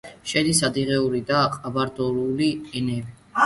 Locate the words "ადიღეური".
0.67-1.21